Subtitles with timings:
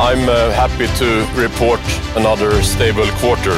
[0.00, 1.06] I'm uh, happy to
[1.42, 1.80] report
[2.16, 3.52] another stable quarter.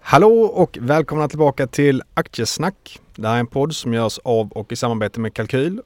[0.00, 3.00] Hallå och välkomna tillbaka till Aktiesnack.
[3.16, 5.80] Det här är en podd som görs av och i samarbete med Kalkyl.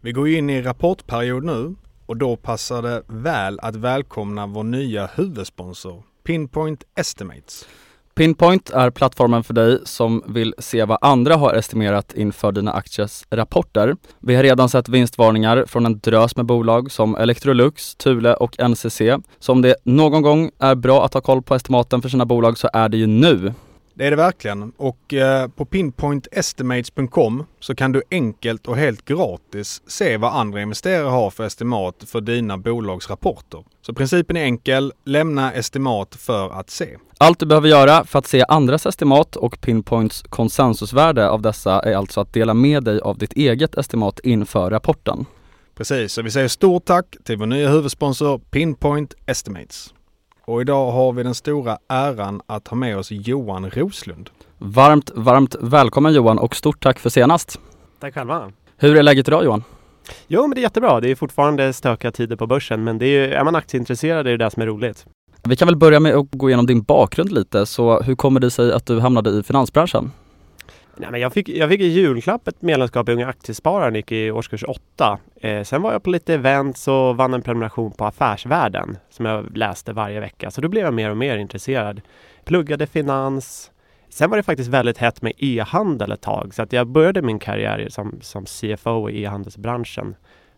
[0.00, 1.74] Vi går in i rapportperiod nu
[2.06, 7.66] och då passar det väl att välkomna vår nya huvudsponsor Pinpoint Estimates.
[8.16, 13.24] Pinpoint är plattformen för dig som vill se vad andra har estimerat inför dina aktiers
[13.30, 13.96] rapporter.
[14.20, 19.00] Vi har redan sett vinstvarningar från en drös med bolag som Electrolux, Thule och NCC.
[19.38, 22.58] Så om det någon gång är bra att ha koll på estimaten för sina bolag
[22.58, 23.52] så är det ju nu.
[23.98, 29.82] Det är det verkligen och eh, på pinpointestimates.com så kan du enkelt och helt gratis
[29.86, 33.64] se vad andra investerare har för estimat för dina bolags rapporter.
[33.82, 36.96] Så principen är enkel, lämna estimat för att se.
[37.18, 41.94] Allt du behöver göra för att se andras estimat och Pinpoints konsensusvärde av dessa är
[41.94, 45.26] alltså att dela med dig av ditt eget estimat inför rapporten.
[45.76, 49.92] Precis, så vi säger stort tack till vår nya huvudsponsor Pinpoint Estimates.
[50.48, 54.30] Och idag har vi den stora äran att ha med oss Johan Roslund.
[54.58, 57.60] Varmt, varmt välkommen Johan och stort tack för senast.
[58.00, 58.52] Tack själva.
[58.76, 59.64] Hur är läget idag Johan?
[60.26, 61.00] Jo, men det är jättebra.
[61.00, 64.44] Det är fortfarande stökiga tider på börsen, men det är, är man aktieintresserad är det
[64.44, 65.06] det som är roligt.
[65.44, 67.66] Vi kan väl börja med att gå igenom din bakgrund lite.
[67.66, 70.12] Så hur kommer det sig att du hamnade i finansbranschen?
[70.98, 74.30] Nej, men jag, fick, jag fick i julklapp ett medlemskap i Unga Aktiespararen, gick i
[74.30, 75.18] årskurs 8.
[75.40, 79.56] Eh, sen var jag på lite events och vann en prenumeration på Affärsvärlden som jag
[79.56, 80.50] läste varje vecka.
[80.50, 82.00] Så då blev jag mer och mer intresserad.
[82.44, 83.70] Pluggade finans.
[84.08, 87.38] Sen var det faktiskt väldigt hett med e-handel ett tag så att jag började min
[87.38, 90.14] karriär som, som CFO i e-handelsbranschen.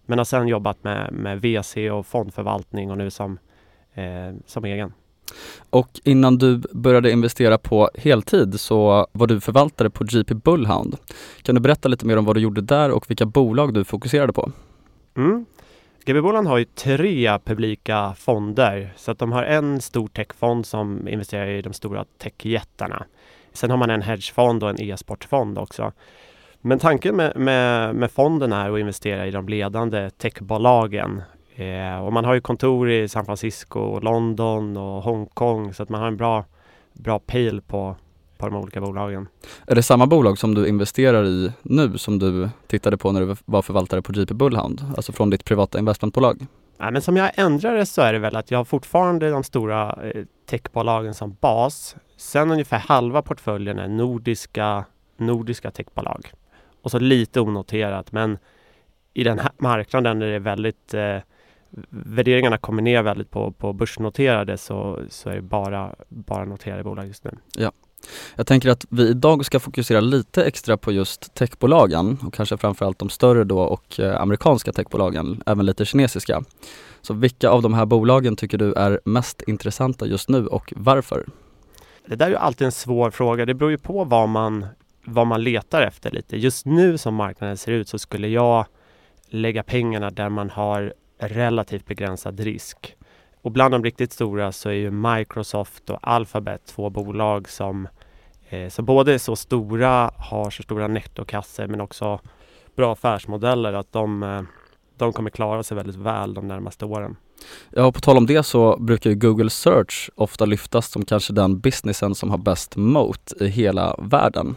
[0.06, 3.38] Men har sen jobbat med, med VC och fondförvaltning och nu som,
[3.94, 4.92] eh, som egen.
[5.70, 10.96] Och innan du började investera på heltid så var du förvaltare på GP Bullhound.
[11.42, 14.32] Kan du berätta lite mer om vad du gjorde där och vilka bolag du fokuserade
[14.32, 14.52] på?
[15.16, 15.46] Mm.
[16.04, 21.08] GB Boland har ju tre publika fonder så att de har en stor techfond som
[21.08, 23.04] investerar i de stora techjättarna.
[23.52, 25.92] Sen har man en hedgefond och en e-sportfond också.
[26.60, 31.22] Men tanken med, med, med fonden är att investera i de ledande techbolagen
[31.58, 36.00] Eh, och man har ju kontor i San Francisco, London och Hongkong så att man
[36.00, 36.44] har en bra,
[36.92, 37.96] bra pejl på,
[38.38, 39.28] på de olika bolagen.
[39.66, 43.36] Är det samma bolag som du investerar i nu som du tittade på när du
[43.44, 44.82] var förvaltare på JP Bullhound?
[44.96, 46.46] Alltså från ditt privata investmentbolag?
[46.78, 49.44] Nej, men som jag ändrar det så är det väl att jag har fortfarande de
[49.44, 51.96] stora eh, techbolagen som bas.
[52.16, 54.84] Sen ungefär halva portföljen är nordiska,
[55.16, 56.32] nordiska techbolag.
[56.82, 58.38] Och så lite onoterat men
[59.14, 61.18] i den här marknaden är det väldigt eh,
[61.90, 67.06] värderingarna kommer ner väldigt på, på börsnoterade så, så är det bara, bara noterade bolag
[67.06, 67.30] just nu.
[67.56, 67.72] Ja.
[68.34, 72.98] Jag tänker att vi idag ska fokusera lite extra på just techbolagen och kanske framförallt
[72.98, 76.42] de större då och eh, amerikanska techbolagen, även lite kinesiska.
[77.02, 81.26] Så vilka av de här bolagen tycker du är mest intressanta just nu och varför?
[82.06, 83.46] Det där är ju alltid en svår fråga.
[83.46, 84.66] Det beror ju på vad man,
[85.04, 86.36] vad man letar efter lite.
[86.36, 88.66] Just nu som marknaden ser ut så skulle jag
[89.28, 92.96] lägga pengarna där man har relativt begränsad risk.
[93.42, 97.88] Och bland de riktigt stora så är ju Microsoft och Alphabet två bolag som,
[98.48, 102.20] eh, som både är så stora, har så stora nettokassor men också
[102.76, 104.42] bra affärsmodeller att de, eh,
[104.96, 107.16] de kommer klara sig väldigt väl de närmaste åren.
[107.70, 111.32] Ja, och på tal om det så brukar ju Google Search ofta lyftas som kanske
[111.32, 114.56] den businessen som har bäst moat i hela världen.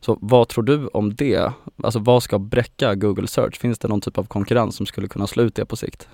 [0.00, 1.52] Så vad tror du om det?
[1.82, 3.58] Alltså vad ska bräcka Google Search?
[3.58, 6.08] Finns det någon typ av konkurrens som skulle kunna slå ut det på sikt?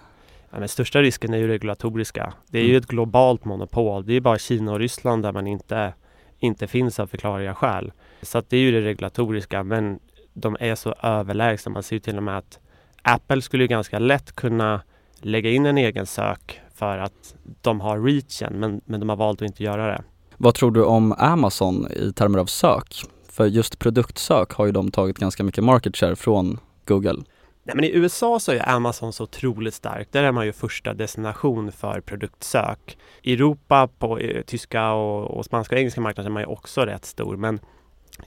[0.51, 2.33] Ja, men största risken är ju regulatoriska.
[2.49, 2.73] Det är mm.
[2.73, 4.07] ju ett globalt monopol.
[4.07, 5.95] Det är bara Kina och Ryssland där man inte,
[6.39, 7.93] inte finns av förklarliga skäl.
[8.23, 9.63] Så det är ju det regulatoriska.
[9.63, 9.99] Men
[10.33, 11.73] de är så överlägsna.
[11.73, 12.59] Man ser ju till och med att
[13.03, 14.81] Apple skulle ju ganska lätt kunna
[15.21, 19.43] lägga in en egen sök för att de har reachen men, men de har valt
[19.43, 20.05] att inte göra det.
[20.37, 23.05] Vad tror du om Amazon i termer av sök?
[23.35, 27.23] För just produktsök har ju de tagit ganska mycket market share från Google.
[27.63, 30.09] Nej, men I USA så är Amazon så otroligt stark.
[30.11, 32.99] Där är man ju första destination för produktsök.
[33.23, 36.81] I Europa, på eh, tyska och, och spanska och engelska marknaden är man ju också
[36.81, 37.37] rätt stor.
[37.37, 37.61] Men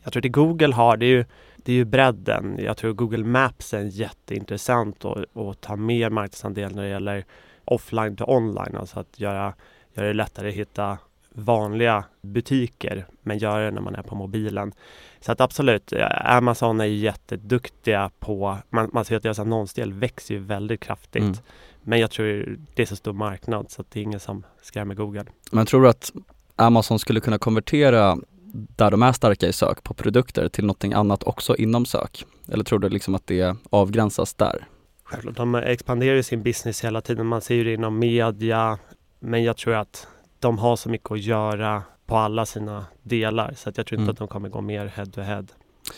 [0.04, 1.25] jag tror att det Google har, det är ju,
[1.56, 2.59] det är ju bredden.
[2.59, 7.25] Jag tror Google Maps är jätteintressant att, att ta mer marknadsandel när det gäller
[7.65, 8.75] offline till online.
[8.75, 9.54] Alltså att göra,
[9.94, 10.98] göra det lättare att hitta
[11.38, 14.74] vanliga butiker men göra det när man är på mobilen.
[15.19, 15.94] Så att absolut,
[16.24, 21.24] Amazon är jätteduktiga på, man, man ser att deras annonsdel växer ju väldigt kraftigt.
[21.24, 21.38] Mm.
[21.81, 24.95] Men jag tror det är så stor marknad så att det är ingen som skrämmer
[24.95, 25.25] Google.
[25.51, 26.12] Men tror du att
[26.56, 28.18] Amazon skulle kunna konvertera
[28.54, 32.25] där de är starka i sök på produkter till någonting annat också inom sök?
[32.51, 34.68] Eller tror du liksom att det avgränsas där?
[35.04, 37.28] Självklart, de expanderar sin business hela tiden.
[37.28, 38.80] Man ser ju det inom media.
[39.19, 40.07] Men jag tror att
[40.39, 44.04] de har så mycket att göra på alla sina delar så att jag tror inte
[44.04, 44.12] mm.
[44.12, 45.45] att de kommer gå mer head to head.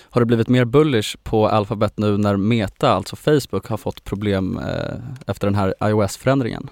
[0.09, 4.57] Har det blivit mer bullish på Alphabet nu när Meta, alltså Facebook, har fått problem
[4.57, 4.95] eh,
[5.27, 6.69] efter den här iOS-förändringen?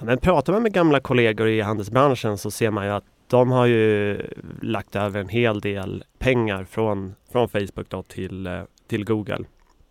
[0.00, 3.66] men pratar man med gamla kollegor i handelsbranschen så ser man ju att de har
[3.66, 4.20] ju
[4.62, 9.44] lagt över en hel del pengar från, från Facebook då till, eh, till Google.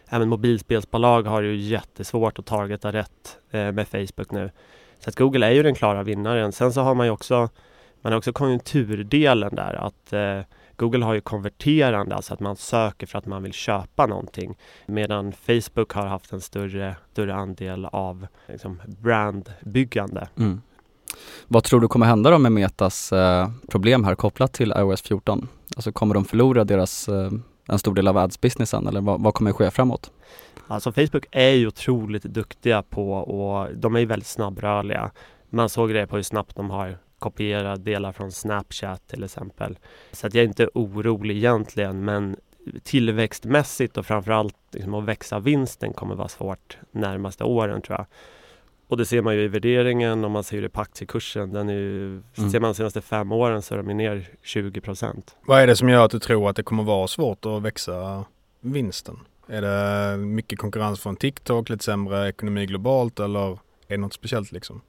[0.10, 4.51] Även mobilspelsbolag har ju jättesvårt att targeta rätt eh, med Facebook nu.
[5.04, 6.52] Så att Google är ju den klara vinnaren.
[6.52, 7.50] Sen så har man ju också,
[8.02, 10.40] man har också konjunkturdelen där att eh,
[10.76, 14.58] Google har ju konverterande, alltså att man söker för att man vill köpa någonting.
[14.86, 20.28] Medan Facebook har haft en större, större andel av liksom, brandbyggande.
[20.38, 20.62] Mm.
[21.48, 25.48] Vad tror du kommer hända då med Metas eh, problem här kopplat till iOS 14?
[25.76, 27.32] Alltså kommer de förlora deras, eh,
[27.68, 30.12] en stor del av ads-businessen eller vad, vad kommer ske framåt?
[30.68, 35.12] Alltså Facebook är ju otroligt duktiga på och de är ju väldigt snabbrörliga.
[35.50, 39.77] Man såg det på hur snabbt de har kopierat delar från Snapchat till exempel.
[40.12, 42.36] Så att jag är inte orolig egentligen men
[42.83, 48.06] tillväxtmässigt och framförallt liksom att växa vinsten kommer vara svårt närmaste åren tror jag.
[48.88, 51.54] Och det ser man ju i värderingen och man ser det på aktiekursen.
[51.54, 52.50] Den är ju, mm.
[52.50, 55.36] Ser man de senaste fem åren så är de ner 20 procent.
[55.45, 58.25] Vad är det som gör att du tror att det kommer vara svårt att växa
[58.62, 59.19] vinsten?
[59.48, 63.57] Är det mycket konkurrens från TikTok, lite sämre ekonomi globalt eller är
[63.88, 64.81] det något speciellt liksom?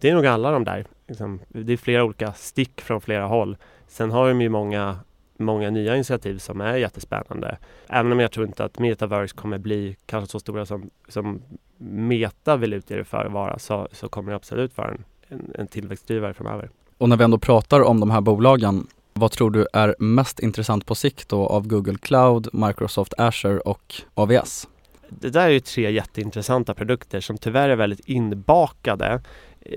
[0.00, 0.86] Det är nog alla de där.
[1.08, 3.56] Liksom, det är flera olika stick från flera håll.
[3.88, 4.98] Sen har de ju många,
[5.36, 7.58] många nya initiativ som är jättespännande.
[7.88, 11.42] Även om jag tror inte att metaverse kommer bli kanske så stora som, som
[11.78, 15.52] Meta vill utge det för att vara så, så kommer det absolut vara en, en,
[15.54, 16.70] en tillväxtdrivare framöver.
[16.98, 18.86] Och när vi ändå pratar om de här bolagen
[19.18, 23.94] vad tror du är mest intressant på sikt då av Google Cloud, Microsoft Azure och
[24.14, 24.68] AVS?
[25.08, 29.22] Det där är ju tre jätteintressanta produkter som tyvärr är väldigt inbakade.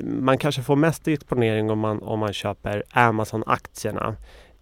[0.03, 4.15] Man kanske får mest exponering om man, om man köper Amazon-aktierna.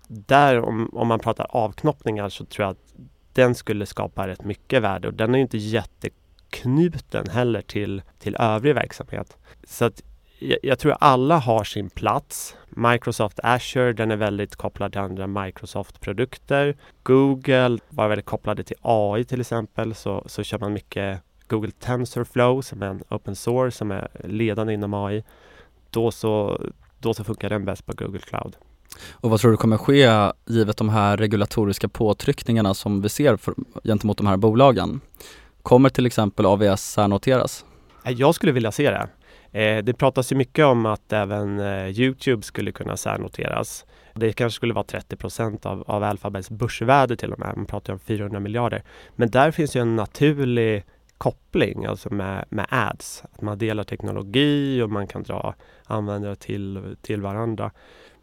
[0.07, 2.93] Där om, om man pratar avknoppningar så tror jag att
[3.33, 8.75] den skulle skapa rätt mycket värde och den är inte jätteknuten heller till, till övrig
[8.75, 9.37] verksamhet.
[9.67, 10.03] Så att
[10.39, 12.55] jag, jag tror alla har sin plats.
[12.69, 16.75] Microsoft Azure, den är väldigt kopplad till andra Microsoft-produkter.
[17.03, 22.61] Google var väldigt kopplade till AI till exempel, så, så kör man mycket Google TensorFlow
[22.61, 25.23] som är en open source som är ledande inom AI.
[25.89, 26.61] Då så,
[26.99, 28.55] då så funkar den bäst på Google Cloud.
[29.11, 33.53] Och vad tror du kommer ske givet de här regulatoriska påtryckningarna som vi ser för,
[33.83, 35.01] gentemot de här bolagen?
[35.63, 37.65] Kommer till exempel AVS särnoteras?
[38.03, 39.07] Jag skulle vilja se det.
[39.51, 43.85] Eh, det pratas ju mycket om att även eh, Youtube skulle kunna särnoteras.
[44.13, 47.53] Det kanske skulle vara 30 procent av, av Alphabets börsvärde till och med.
[47.55, 48.83] Man pratar om 400 miljarder.
[49.15, 50.83] Men där finns ju en naturlig
[51.17, 53.23] koppling, alltså med, med ads.
[53.31, 57.71] Att man delar teknologi och man kan dra användare till, till varandra.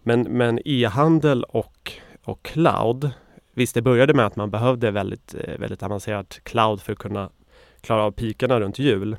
[0.03, 1.93] Men, men e-handel och,
[2.25, 3.11] och cloud,
[3.55, 7.31] visst det började med att man behövde väldigt, eh, väldigt avancerat cloud för att kunna
[7.81, 9.17] klara av pikarna runt jul.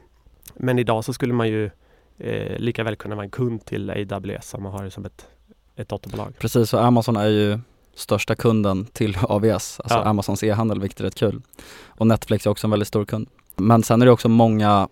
[0.56, 1.70] Men idag så skulle man ju
[2.18, 5.28] eh, lika väl kunna vara en kund till AWS som man har det som ett,
[5.76, 6.34] ett dotterbolag.
[6.40, 7.60] Precis, och Amazon är ju
[7.96, 10.04] största kunden till AVS, alltså ja.
[10.04, 11.42] Amazons e-handel, vilket är rätt kul.
[11.86, 13.30] Och Netflix är också en väldigt stor kund.
[13.56, 14.88] Men sen är det också många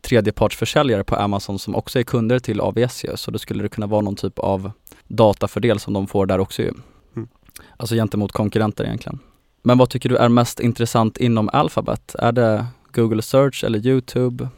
[0.00, 3.86] tredjepartsförsäljare på Amazon som också är kunder till AVS ju, så då skulle det kunna
[3.86, 4.70] vara någon typ av
[5.06, 6.72] datafördel som de får där också ju.
[7.16, 7.28] Mm.
[7.76, 9.18] Alltså gentemot konkurrenter egentligen.
[9.62, 12.14] Men vad tycker du är mest intressant inom Alphabet?
[12.14, 14.48] Är det Google Search eller Youtube?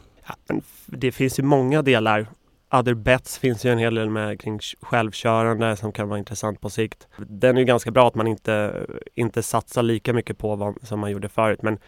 [0.86, 2.26] Det finns ju många delar
[2.72, 6.70] Other Bets finns ju en hel del med kring självkörande som kan vara intressant på
[6.70, 7.08] sikt.
[7.16, 11.00] Den är ju ganska bra att man inte, inte satsar lika mycket på vad, som
[11.00, 11.62] man gjorde förut.
[11.62, 11.78] Men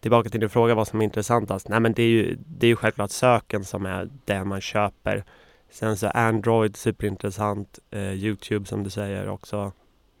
[0.00, 1.68] tillbaka till din fråga vad som är intressantast.
[1.68, 5.24] Nej men det är ju, det är ju självklart söken som är det man köper.
[5.70, 7.78] Sen så Android superintressant.
[7.90, 9.72] Eh, Youtube som du säger också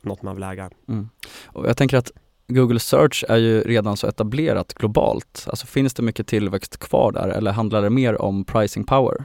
[0.02, 0.70] något man vill äga.
[0.88, 1.08] Mm.
[1.46, 2.12] Och jag tänker att
[2.54, 5.44] Google Search är ju redan så etablerat globalt.
[5.46, 9.24] Alltså finns det mycket tillväxt kvar där eller handlar det mer om pricing power?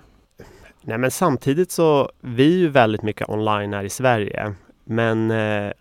[0.81, 4.53] Nej men samtidigt så, vi är ju väldigt mycket online här i Sverige.
[4.83, 5.71] Men eh,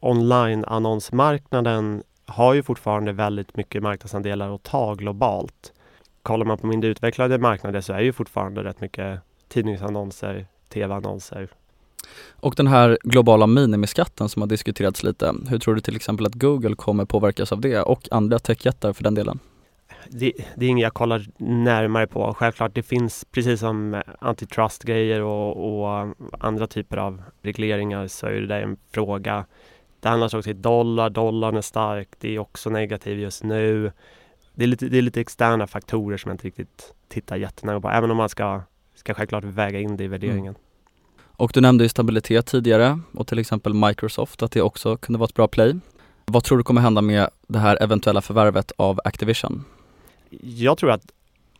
[0.00, 5.72] online-annonsmarknaden har ju fortfarande väldigt mycket marknadsandelar att ta globalt.
[6.22, 11.48] Kollar man på mindre utvecklade marknader så är ju fortfarande rätt mycket tidningsannonser, tv-annonser.
[12.30, 16.34] Och den här globala minimiskatten som har diskuterats lite, hur tror du till exempel att
[16.34, 19.38] Google kommer påverkas av det och andra techjättar för den delen?
[20.08, 22.34] Det, det, är inget jag kollar närmare på.
[22.34, 28.46] Självklart, det finns precis som antitrust-grejer och, och, andra typer av regleringar så är det
[28.46, 29.44] där en fråga.
[30.00, 33.92] Det handlar också om dollar, dollarn är stark, det är också negativ just nu.
[34.54, 37.90] Det är, lite, det är lite externa faktorer som jag inte riktigt tittar jättenära på,
[37.90, 38.62] även om man ska
[38.94, 40.54] ska självklart väga in det i värderingen.
[40.54, 40.60] Mm.
[41.36, 45.28] Och du nämnde ju stabilitet tidigare och till exempel Microsoft, att det också kunde vara
[45.28, 45.74] ett bra play.
[46.24, 49.64] Vad tror du kommer hända med det här eventuella förvärvet av Activision?
[50.40, 51.12] Jag tror att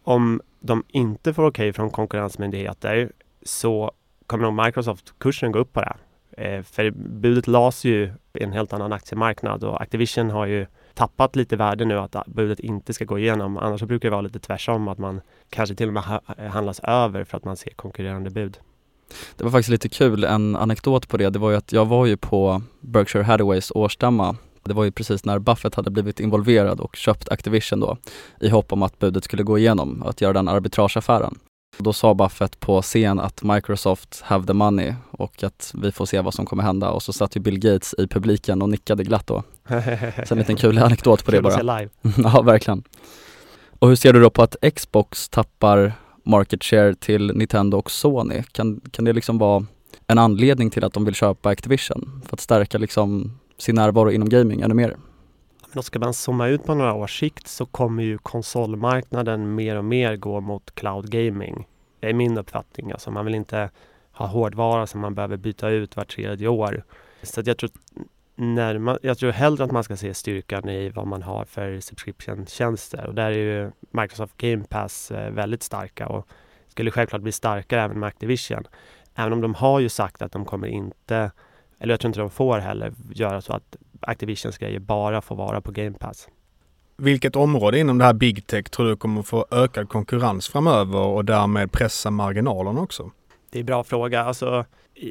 [0.03, 3.13] om de inte får okej okay från konkurrensmyndigheter
[3.43, 3.93] så
[4.27, 5.97] kommer nog Microsoft-kursen gå upp på det.
[6.37, 11.37] Eh, för budet lades ju i en helt annan aktiemarknad och Activision har ju tappat
[11.37, 13.57] lite värde nu att budet inte ska gå igenom.
[13.57, 16.03] Annars så brukar det vara lite tvärsom att man kanske till och med
[16.51, 18.59] handlas över för att man ser konkurrerande bud.
[19.37, 22.07] Det var faktiskt lite kul, en anekdot på det, det var ju att jag var
[22.07, 26.97] ju på Berkshire Hathaways årsstämma det var ju precis när Buffett hade blivit involverad och
[26.97, 27.97] köpt Activision då
[28.41, 31.39] i hopp om att budet skulle gå igenom, att göra den arbitrageaffären.
[31.79, 36.21] Då sa Buffett på scen att Microsoft have the money och att vi får se
[36.21, 39.27] vad som kommer hända och så satt ju Bill Gates i publiken och nickade glatt
[39.27, 39.43] då.
[40.27, 41.83] Så en liten kul anekdot på det bara.
[42.17, 42.83] ja, verkligen.
[43.79, 45.93] Och hur ser du då på att Xbox tappar
[46.23, 48.43] market share till Nintendo och Sony?
[48.53, 49.67] Kan, kan det liksom vara
[50.07, 52.23] en anledning till att de vill köpa Activision?
[52.27, 54.97] För att stärka liksom sin närvaro inom gaming ännu mer?
[55.73, 59.85] Men ska man zooma ut på några års sikt så kommer ju konsolmarknaden mer och
[59.85, 61.67] mer gå mot cloud gaming.
[62.01, 62.93] Det är min uppfattning.
[62.93, 63.71] Alltså man vill inte
[64.13, 66.85] ha hårdvara som man behöver byta ut var tredje år.
[67.23, 67.71] Så jag tror
[68.35, 73.07] närma, jag tror hellre att man ska se styrkan i vad man har för subscription-tjänster
[73.07, 76.29] och där är ju Microsoft Game Pass eh, väldigt starka och
[76.69, 78.65] skulle självklart bli starkare även med Activision.
[79.15, 81.31] Även om de har ju sagt att de kommer inte,
[81.79, 85.61] eller jag tror inte de får heller, göra så att Activisions grejer bara får vara
[85.61, 86.29] på Game Pass.
[86.97, 91.25] Vilket område inom det här big tech tror du kommer få ökad konkurrens framöver och
[91.25, 93.11] därmed pressa marginalerna också?
[93.51, 94.25] Det är en bra fråga.
[94.25, 94.65] Alltså,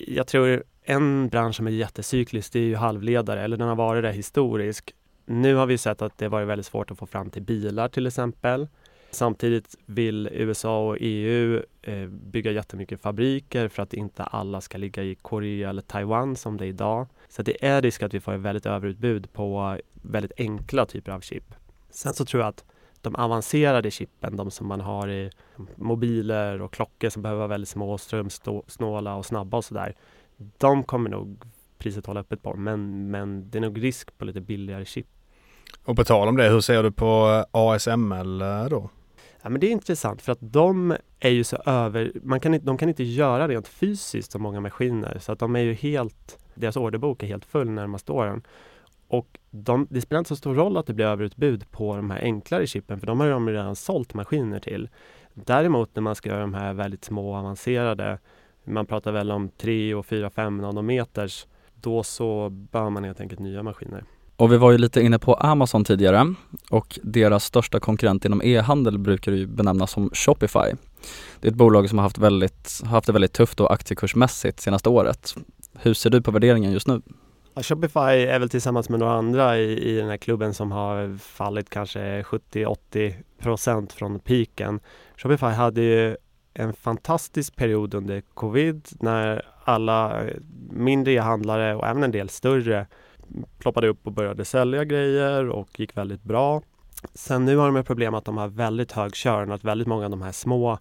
[0.08, 4.04] jag tror en bransch som är jättecyklisk, det är ju halvledare, eller den har varit
[4.04, 4.92] det historiskt.
[5.26, 8.08] Nu har vi sett att det varit väldigt svårt att få fram till bilar till
[8.08, 8.68] exempel.
[9.12, 15.04] Samtidigt vill USA och EU eh, bygga jättemycket fabriker för att inte alla ska ligga
[15.04, 17.08] i Korea eller Taiwan som det är idag.
[17.30, 21.22] Så det är risk att vi får ett väldigt överutbud på väldigt enkla typer av
[21.22, 21.54] chip.
[21.90, 22.66] Sen så tror jag att
[23.02, 25.32] de avancerade chippen, de som man har i
[25.76, 29.96] mobiler och klockor som behöver vara väldigt små, strömsnåla och snabba och sådär.
[30.58, 31.44] De kommer nog
[31.78, 35.08] priset hålla öppet på, men, men det är nog risk på lite billigare chip.
[35.86, 38.90] Och på tal om det, hur ser du på ASML eh, då?
[39.42, 42.78] Ja, men det är intressant för att de är ju så över, man kan de
[42.78, 46.78] kan inte göra rent fysiskt så många maskiner så att de är ju helt, deras
[46.78, 48.44] orderbok är helt full närmaste åren.
[49.08, 52.22] Och de, det spelar inte så stor roll att det blir överutbud på de här
[52.22, 54.90] enklare chippen för de har de redan sålt maskiner till.
[55.34, 58.20] Däremot när man ska göra de här väldigt små avancerade,
[58.64, 63.40] man pratar väl om 3 och 4, 5 nanometers, då så behöver man helt enkelt
[63.40, 64.04] nya maskiner.
[64.36, 66.34] Och vi var ju lite inne på Amazon tidigare
[66.70, 70.76] och deras största konkurrent inom e-handel brukar ju benämnas som Shopify.
[71.40, 74.90] Det är ett bolag som har haft, väldigt, haft det väldigt tufft och aktiekursmässigt senaste
[74.90, 75.36] året.
[75.74, 77.02] Hur ser du på värderingen just nu?
[77.54, 81.18] Ja, Shopify är väl tillsammans med några andra i, i den här klubben som har
[81.18, 84.80] fallit kanske 70-80 procent från piken.
[85.18, 86.18] Shopify hade ju
[86.54, 90.36] en fantastisk period under covid när alla eh,
[90.70, 92.88] mindre e-handlare och även en del större
[93.60, 96.62] ploppade upp och började sälja grejer och gick väldigt bra.
[97.14, 100.06] Sen nu har de ett problem att de har väldigt hög körn, att väldigt många
[100.06, 100.78] av de här små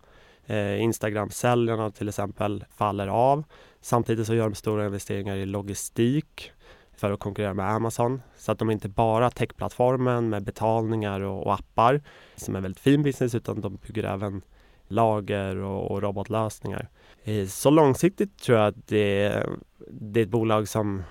[0.47, 3.45] eh, Instagram-säljarna till exempel faller av.
[3.81, 6.53] Samtidigt så gör de stora investeringar i logistik
[6.97, 8.23] för att konkurrera med Amazon.
[8.37, 12.01] Så att de inte bara techplattformen med betalningar och, och appar
[12.37, 14.43] som är väldigt fin business utan de bygger även
[14.91, 16.89] lager och, och robotlösningar.
[17.25, 19.43] Eh, så långsiktigt tror jag att det,
[19.89, 21.03] det är ett bolag som,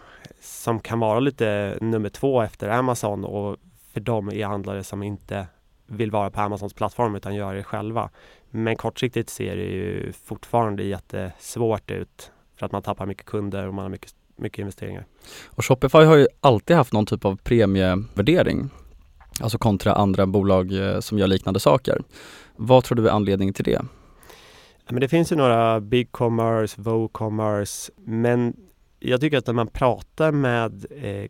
[0.41, 3.57] som kan vara lite nummer två efter Amazon och
[3.93, 5.47] för de e-handlare som inte
[5.87, 8.09] vill vara på Amazons plattform utan gör det själva.
[8.49, 13.73] Men kortsiktigt ser det ju fortfarande jättesvårt ut för att man tappar mycket kunder och
[13.73, 15.05] man har mycket, mycket investeringar.
[15.45, 18.69] Och Shopify har ju alltid haft någon typ av premievärdering,
[19.41, 22.01] alltså kontra andra bolag eh, som gör liknande saker.
[22.61, 23.81] Vad tror du är anledningen till det?
[24.89, 28.53] Men det finns ju några Big Commerce, WooCommerce, men
[28.99, 31.29] jag tycker att när man pratar med eh,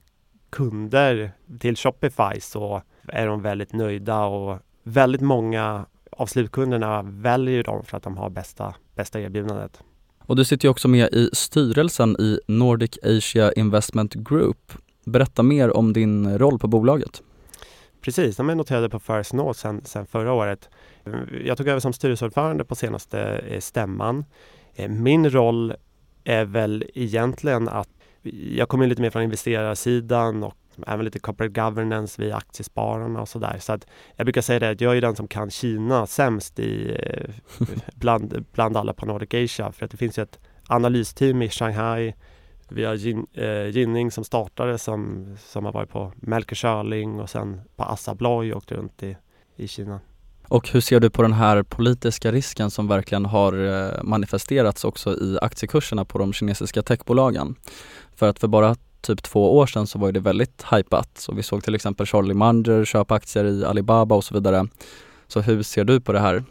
[0.50, 7.84] kunder till Shopify så är de väldigt nöjda och väldigt många av slutkunderna väljer dem
[7.86, 9.84] för att de har bästa, bästa erbjudandet.
[10.20, 14.74] Och du sitter ju också med i styrelsen i Nordic Asia Investment Group.
[15.06, 17.22] Berätta mer om din roll på bolaget.
[18.02, 20.70] Precis, de är noterade på First North sedan, sedan förra året.
[21.46, 24.26] Jag tog över som styrelseordförande på senaste eh, stämman.
[24.76, 25.74] Eh, min roll
[26.24, 27.90] är väl egentligen att
[28.52, 30.56] jag kommer lite mer från investerarsidan och
[30.88, 33.58] även lite corporate governance via aktiespararna och sådär.
[33.60, 36.98] Så att jag brukar säga det att jag är den som kan Kina sämst i,
[37.00, 37.30] eh,
[37.96, 39.72] bland, bland alla på Nordic Asia.
[39.72, 42.14] För att det finns ju ett analysteam i Shanghai.
[42.70, 47.62] Vi har Jin, eh, som startade som, som har varit på Melker Schörling och sen
[47.76, 49.18] på Assa Abloy och åkt runt i,
[49.56, 50.00] i Kina.
[50.50, 55.12] Och hur ser du på den här politiska risken som verkligen har eh, manifesterats också
[55.12, 57.56] i aktiekurserna på de kinesiska techbolagen?
[58.16, 61.10] För att för bara typ två år sedan så var det väldigt hypat.
[61.18, 64.68] Så vi såg till exempel Charlie Munger köpa aktier i Alibaba och så vidare.
[65.28, 66.44] Så hur ser du på det här?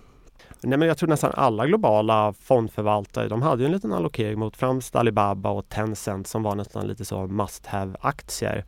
[0.63, 4.57] Nej, men jag tror nästan alla globala fondförvaltare de hade ju en liten allokering mot
[4.57, 8.65] främst Alibaba och Tencent som var nästan lite så must have-aktier.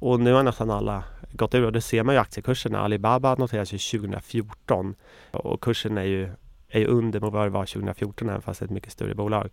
[0.00, 2.80] Och nu har nästan alla gått ur och det ser man ju aktiekurserna.
[2.80, 4.94] Alibaba noteras ju 2014
[5.30, 6.30] och kursen är ju,
[6.68, 9.50] är under vad det var 2014 även fast det är ett mycket större bolag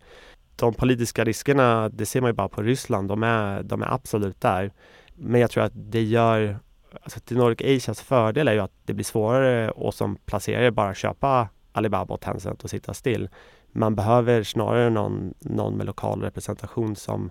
[0.56, 4.40] de politiska riskerna, det ser man ju bara på Ryssland, de är, de är absolut
[4.40, 4.72] där.
[5.14, 6.58] Men jag tror att det gör,
[7.02, 10.94] alltså till Nordic Asias fördel är ju att det blir svårare och som placerare bara
[10.94, 13.28] köpa Alibaba och Tencent och sitta still.
[13.72, 17.30] Man behöver snarare någon, någon med lokal representation som,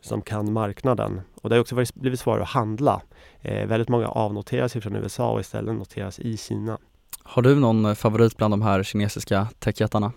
[0.00, 1.20] som kan marknaden.
[1.42, 3.02] Och det har också varit, blivit svårare att handla.
[3.40, 6.78] Eh, väldigt många avnoteras från USA och istället noteras i Kina.
[7.22, 10.12] Har du någon favorit bland de här kinesiska techjättarna?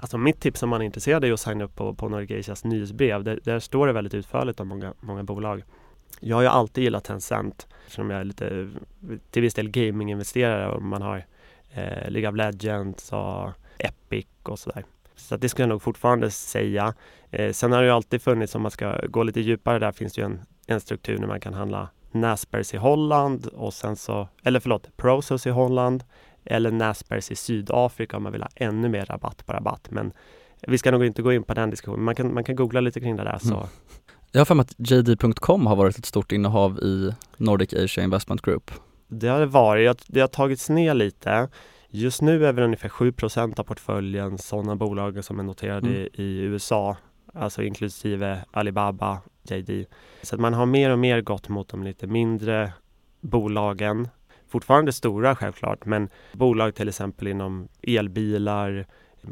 [0.00, 3.24] Alltså mitt tips om man är intresserad är att signa upp på, på Norgasias nyhetsbrev.
[3.24, 5.62] Där, där, står det väldigt utförligt om många, många bolag.
[6.20, 8.70] Jag har ju alltid gillat Tencent eftersom jag är lite
[9.30, 11.26] till viss del gaminginvesterare och man har
[11.70, 14.84] eh, League of Legends och Epic och sådär.
[15.18, 16.94] Så det skulle jag nog fortfarande säga.
[17.30, 20.12] Eh, sen har det ju alltid funnits, om man ska gå lite djupare där, finns
[20.12, 24.28] det ju en, en struktur när man kan handla Naspers i Holland och sen så,
[24.44, 26.04] eller förlåt, Prosos i Holland
[26.44, 29.90] eller Naspers i Sydafrika om man vill ha ännu mer rabatt på rabatt.
[29.90, 30.12] Men
[30.66, 32.04] vi ska nog inte gå in på den diskussionen.
[32.04, 33.38] Man kan, man kan googla lite kring det där.
[33.38, 33.54] Så.
[33.54, 33.66] Mm.
[34.32, 38.42] Jag har för mig att JD.com har varit ett stort innehav i Nordic Asia Investment
[38.42, 38.70] Group.
[39.08, 40.04] Det har det varit.
[40.06, 41.48] Det har tagits ner lite.
[41.90, 46.08] Just nu är väl ungefär 7% av portföljen sådana bolag som är noterade mm.
[46.12, 46.96] i USA,
[47.32, 49.86] alltså inklusive Alibaba, JD.
[50.22, 52.72] Så att man har mer och mer gått mot de lite mindre
[53.20, 54.08] bolagen
[54.48, 58.86] fortfarande stora självklart, men bolag till exempel inom elbilar,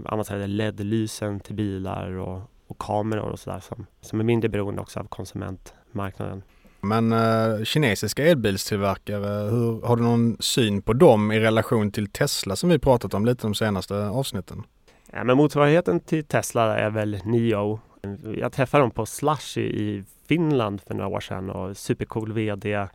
[0.04, 5.00] avancerade LED-lysen till bilar och, och kameror och sådär som, som är mindre beroende också
[5.00, 6.42] av konsumentmarknaden.
[6.88, 12.56] Men eh, kinesiska elbilstillverkare, hur, har du någon syn på dem i relation till Tesla
[12.56, 14.62] som vi pratat om lite de senaste avsnitten?
[15.12, 17.80] Ja, men motsvarigheten till Tesla är väl Nio.
[18.36, 22.88] Jag träffade dem på Slush i Finland för några år sedan och supercool VD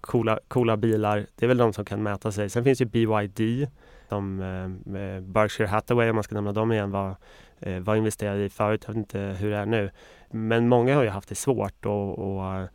[0.00, 1.26] coola, coola bilar.
[1.36, 2.50] Det är väl de som kan mäta sig.
[2.50, 3.68] Sen finns ju BYD
[4.08, 7.16] som eh, eh, Berkshire Hathaway om man ska nämna dem igen var,
[7.60, 8.84] eh, var investerade i förut.
[8.86, 9.90] Jag vet inte hur det är nu.
[10.30, 12.66] Men många har ju haft det svårt och, och eh,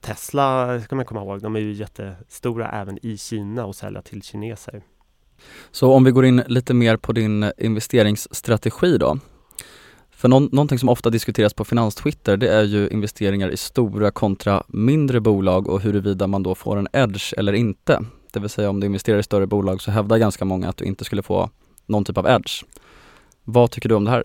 [0.00, 4.22] Tesla ska man komma ihåg, de är ju jättestora även i Kina och sälja till
[4.22, 4.82] kineser.
[5.70, 9.18] Så om vi går in lite mer på din investeringsstrategi då.
[10.10, 14.62] För någon, någonting som ofta diskuteras på finanstwitter det är ju investeringar i stora kontra
[14.68, 18.04] mindre bolag och huruvida man då får en edge eller inte.
[18.32, 20.84] Det vill säga om du investerar i större bolag så hävdar ganska många att du
[20.84, 21.50] inte skulle få
[21.86, 22.64] någon typ av edge.
[23.44, 24.24] Vad tycker du om det här?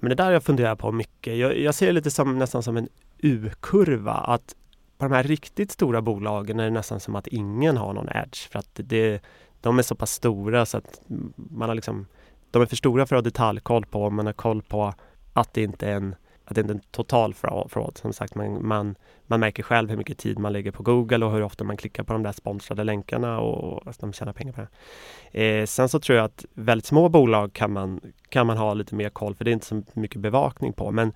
[0.00, 1.36] Men det där jag funderar på mycket.
[1.36, 2.88] Jag, jag ser det lite som, nästan som en
[3.18, 4.12] U-kurva.
[4.12, 4.54] Att
[4.98, 8.48] på de här riktigt stora bolagen är det nästan som att ingen har någon edge.
[8.50, 9.22] För att det,
[9.60, 11.00] de är så pass stora så att
[11.36, 12.06] man har liksom
[12.50, 14.10] de är för stora för att ha detaljkoll på.
[14.10, 14.94] Man har koll på
[15.32, 16.14] att det inte är en
[16.48, 17.98] att det inte är en total fraud.
[17.98, 18.94] Som sagt, man, man,
[19.26, 22.02] man märker själv hur mycket tid man lägger på Google och hur ofta man klickar
[22.02, 25.60] på de där sponsrade länkarna och, och de tjänar pengar på det.
[25.60, 28.94] Eh, sen så tror jag att väldigt små bolag kan man, kan man ha lite
[28.94, 30.90] mer koll för det är inte så mycket bevakning på.
[30.90, 31.12] Men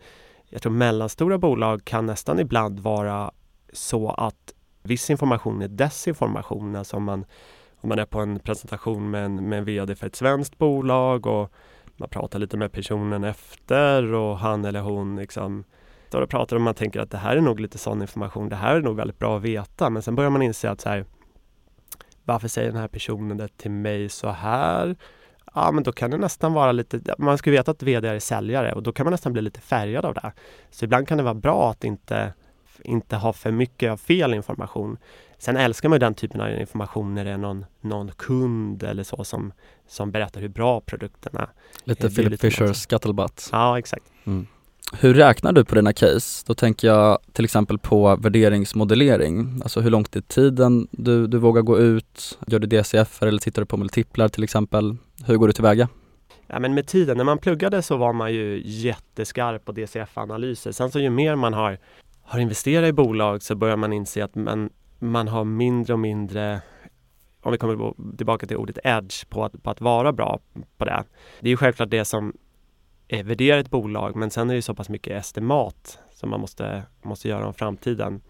[0.49, 3.31] jag tror mellanstora bolag kan nästan ibland vara
[3.73, 6.77] så att viss information är desinformation.
[6.77, 7.25] Alltså om man,
[7.81, 11.27] om man är på en presentation med en, med en VD för ett svenskt bolag
[11.27, 11.53] och
[11.97, 15.65] man pratar lite med personen efter och han eller hon liksom
[16.09, 18.57] står och pratar och man tänker att det här är nog lite sån information, det
[18.57, 19.91] här är nog väldigt bra att veta.
[19.91, 21.05] Men sen börjar man inse att så här,
[22.25, 24.97] varför säger den här personen det till mig så här?
[25.55, 28.73] Ja, men då kan det nästan vara lite, man ska veta att VD är säljare
[28.73, 30.33] och då kan man nästan bli lite färgad av det.
[30.71, 32.33] Så ibland kan det vara bra att inte,
[32.85, 34.97] inte ha för mycket av fel information.
[35.39, 39.25] Sen älskar man den typen av information när det är någon, någon kund eller så
[39.25, 39.53] som,
[39.89, 41.49] som berättar hur bra produkterna är.
[41.85, 43.49] Lite Philip Fishers scuttlebutt.
[43.53, 44.05] Ja, exakt.
[44.25, 44.47] Mm.
[44.93, 46.45] Hur räknar du på dina case?
[46.47, 49.61] Då tänker jag till exempel på värderingsmodellering.
[49.63, 52.39] Alltså hur långt är tiden du, du vågar gå ut?
[52.47, 54.97] Gör du DCF eller tittar du på multiplar till exempel?
[55.27, 55.89] Hur går du tillväga?
[56.47, 60.73] Ja, men med tiden, när man pluggade så var man ju jätteskarp på DCF-analyser.
[60.73, 61.79] Sen så ju mer man har,
[62.31, 66.61] har investerat i bolag så börjar man inse att man, man har mindre och mindre
[67.43, 70.41] om vi kommer tillbaka till ordet edge på att, på att vara bra
[70.77, 71.05] på det.
[71.41, 72.37] Det är ju självklart det som
[73.09, 76.83] eh, värderar ett bolag men sen är det så pass mycket estimat som man måste,
[77.03, 78.21] måste göra om framtiden.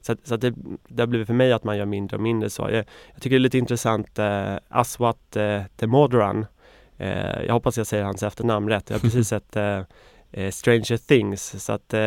[0.00, 0.54] Så, så det,
[0.88, 2.62] det har blivit för mig att man gör mindre och mindre så.
[2.62, 6.46] Jag, jag tycker det är lite intressant eh, Aswat eh, Temodran.
[6.96, 8.90] Eh, jag hoppas jag säger hans efternamn rätt.
[8.90, 9.82] Jag har precis sett eh,
[10.32, 12.00] eh, Stranger Things så att eh,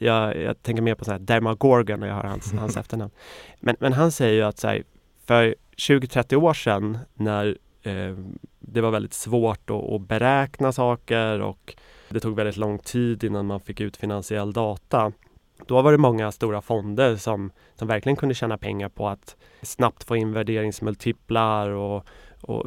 [0.00, 3.12] jag, jag tänker mer på sån här Dermagorgon när jag hör hans, hans efternamn.
[3.60, 4.82] Men, men han säger ju att så här,
[5.26, 8.16] för 20-30 år sedan när eh,
[8.60, 11.74] det var väldigt svårt att, att, beräkna saker och
[12.08, 15.12] det tog väldigt lång tid innan man fick ut finansiell data.
[15.66, 20.04] Då var det många stora fonder som, som verkligen kunde tjäna pengar på att snabbt
[20.04, 22.06] få in värderingsmultiplar och,
[22.40, 22.66] och,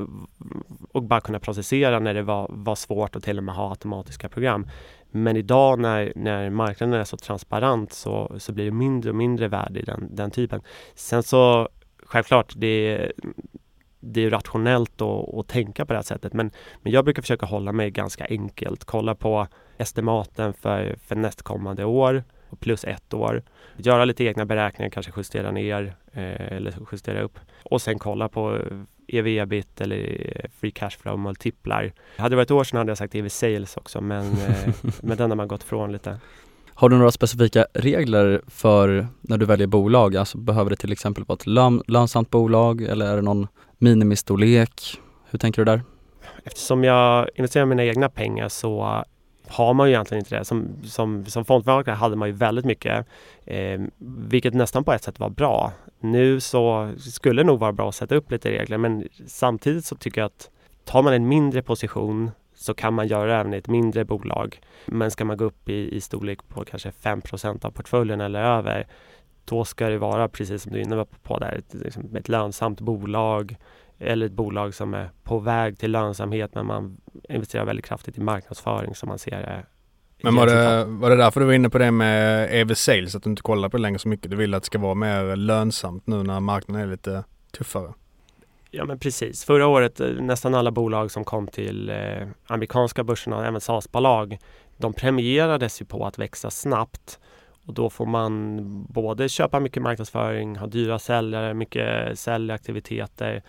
[0.92, 4.30] och bara kunna processera när det var, var svårt och till och med ha automatiska
[4.30, 4.68] program.
[5.12, 9.48] Men idag när, när marknaden är så transparent så, så blir det mindre och mindre
[9.48, 10.62] värde i den, den typen.
[10.96, 11.70] Sen så
[12.04, 13.12] självklart, det,
[14.00, 16.34] det är rationellt att, att, tänka på det här sättet.
[16.34, 18.86] Men, men jag brukar försöka hålla mig ganska enkelt.
[18.86, 22.24] Kolla på estimaten för, för nästkommande år
[22.60, 23.44] plus ett år.
[23.78, 27.40] Göra lite egna beräkningar, kanske justera ner eh, eller justera upp.
[27.64, 28.60] Och sen kolla på
[29.18, 31.92] ev-ebit eller free cash flow multiplar.
[32.18, 35.18] Hade det varit ett år sedan hade jag sagt ev sales också men, eh, men
[35.18, 36.20] den har man gått från lite.
[36.74, 40.16] Har du några specifika regler för när du väljer bolag?
[40.16, 45.00] Alltså behöver det till exempel vara ett lön, lönsamt bolag eller är det någon minimistorlek?
[45.30, 45.82] Hur tänker du där?
[46.44, 49.04] Eftersom jag investerar mina egna pengar så
[49.50, 50.46] har man ju egentligen inte det.
[50.46, 53.06] Som, som, som fondförvaltare hade man ju väldigt mycket,
[53.46, 53.82] eh,
[54.28, 55.72] vilket nästan på ett sätt var bra.
[56.00, 59.96] Nu så skulle det nog vara bra att sätta upp lite regler men samtidigt så
[59.96, 60.50] tycker jag att
[60.86, 64.60] tar man en mindre position så kan man göra det även i ett mindre bolag.
[64.86, 68.88] Men ska man gå upp i, i storlek på kanske 5% av portföljen eller över
[69.46, 72.82] då ska det vara precis som du är inne på där, ett, liksom ett lönsamt
[72.82, 73.56] bolag
[74.00, 76.98] eller ett bolag som är på väg till lönsamhet men man
[77.30, 79.66] investerar väldigt kraftigt i marknadsföring som man ser är
[80.24, 83.24] men var det, var det därför du var inne på det med EV Sales, att
[83.24, 84.32] du inte kollar på det längre så mycket?
[84.32, 87.24] Du vill att det ska vara mer lönsamt nu när marknaden är lite
[87.58, 87.94] tuffare?
[88.72, 89.46] Ja men precis.
[89.46, 94.38] Förra året, eh, nästan alla bolag som kom till eh, amerikanska börserna, även SAS-bolag,
[94.78, 97.20] de premierades ju på att växa snabbt.
[97.66, 98.60] Och då får man
[98.90, 103.44] både köpa mycket marknadsföring, ha dyra säljare, mycket säljaktiviteter.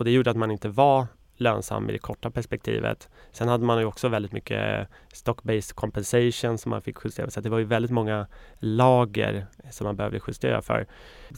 [0.00, 3.08] Och det gjorde att man inte var lönsam i det korta perspektivet.
[3.32, 7.30] Sen hade man ju också väldigt mycket stock-based compensation som man fick justera.
[7.30, 8.26] Så det var ju väldigt många
[8.58, 10.86] lager som man behövde justera för.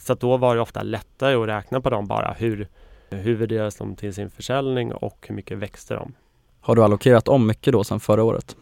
[0.01, 2.33] Så då var det ofta lättare att räkna på dem bara.
[2.33, 2.69] Hur,
[3.11, 6.15] hur värderas de till sin försäljning och hur mycket växte de?
[6.61, 8.57] Har du allokerat om mycket då sedan förra året?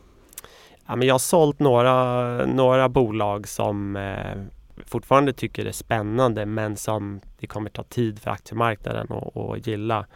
[0.86, 4.36] Ja, men jag har sålt några, några bolag som eh,
[4.86, 10.06] fortfarande tycker det är spännande men som det kommer ta tid för aktiemarknaden att gilla.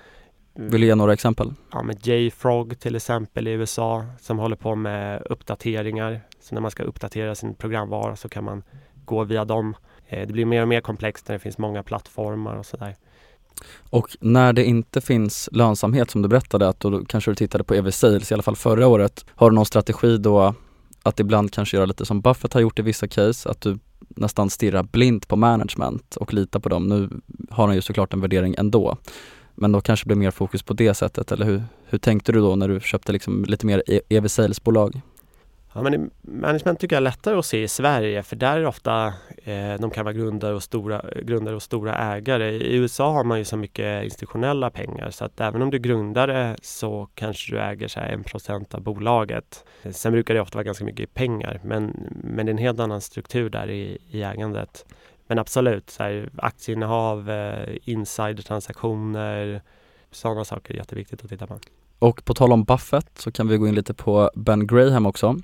[0.55, 1.53] Vill du ge några exempel?
[1.73, 6.21] Ja, med JFrog till exempel i USA som håller på med uppdateringar.
[6.41, 8.63] Så när man ska uppdatera sin programvara så kan man
[9.05, 9.77] gå via dem.
[10.09, 12.97] Eh, det blir mer och mer komplext när det finns många plattformar och sådär.
[13.91, 17.75] Och när det inte finns lönsamhet som du berättade, att då kanske du tittade på
[17.75, 19.25] EV Sales, i alla fall förra året.
[19.31, 20.55] Har du någon strategi då
[21.03, 23.79] att ibland kanske göra lite som Buffett har gjort i vissa case, att du
[24.19, 26.89] nästan stirra blint på management och lita på dem.
[26.89, 27.11] Nu
[27.51, 28.97] har han ju såklart en värdering ändå.
[29.55, 32.41] Men då kanske det blir mer fokus på det sättet, eller hur, hur tänkte du
[32.41, 35.01] då när du köpte liksom lite mer EV Sales-bolag?
[35.77, 38.67] Ja, men management tycker jag är lättare att se i Sverige för där är det
[38.67, 39.07] ofta
[39.45, 42.51] eh, de kan vara grundare och, stora, grundare och stora ägare.
[42.51, 45.81] I USA har man ju så mycket institutionella pengar så att även om du är
[45.81, 49.65] grundare så kanske du äger så här, en procent av bolaget.
[49.91, 53.01] Sen brukar det ofta vara ganska mycket pengar men, men det är en helt annan
[53.01, 54.87] struktur där i, i ägandet.
[55.27, 59.63] Men absolut, så här, aktieinnehav, eh, insidertransaktioner,
[60.11, 61.59] sådana saker är jätteviktigt att titta på.
[61.99, 65.37] Och på tal om Buffett så kan vi gå in lite på Ben Graham också.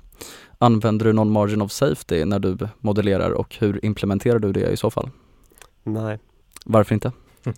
[0.57, 4.77] Använder du någon margin of safety när du modellerar och hur implementerar du det i
[4.77, 5.09] så fall?
[5.83, 6.19] Nej.
[6.65, 7.11] Varför inte?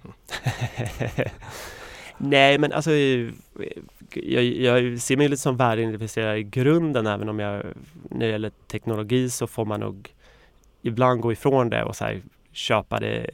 [2.17, 2.91] Nej men alltså
[4.13, 7.65] jag, jag ser mig lite som värdeinvesterare i grunden även om jag
[8.09, 10.13] när det gäller teknologi så får man nog
[10.81, 13.29] ibland gå ifrån det och så här, köpa det,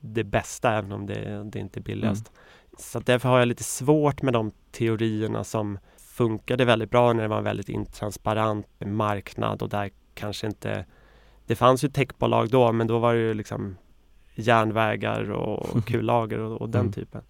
[0.00, 2.28] det bästa även om det, det inte är billigast.
[2.28, 2.40] Mm.
[2.78, 7.28] Så därför har jag lite svårt med de teorierna som funkade väldigt bra när det
[7.28, 10.84] var en väldigt intransparent marknad och där kanske inte
[11.46, 13.76] Det fanns ju techbolag då men då var det ju liksom
[14.34, 16.92] järnvägar och kullager och, och den mm.
[16.92, 17.22] typen.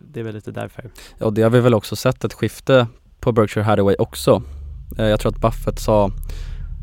[0.00, 0.90] Det är väl lite därför.
[1.18, 2.86] Ja, det har vi väl också sett ett skifte
[3.20, 4.42] på Berkshire Hathaway också.
[4.98, 6.10] Eh, jag tror att Buffett sa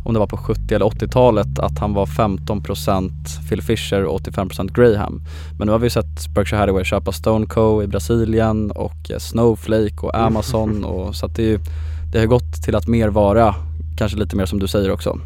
[0.04, 3.12] om det var på 70 eller 80-talet, att han var 15%
[3.50, 5.22] Phil Fisher och 85% Graham.
[5.58, 9.96] Men nu har vi sett Berkshire Hathaway köpa Stone Co i Brasilien och eh, Snowflake
[10.02, 10.16] och.
[10.16, 11.62] Amazon och så att det,
[12.14, 13.56] det har gått till att mer vara,
[13.98, 15.20] kanske lite mer som du säger också,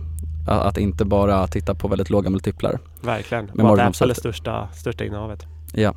[0.47, 2.79] att, att inte bara titta på väldigt låga multiplar.
[3.01, 5.45] Verkligen, och att Apple är största, största innehavet.
[5.73, 5.93] Ja.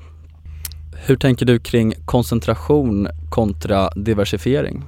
[1.07, 4.85] Hur tänker du kring koncentration kontra diversifiering?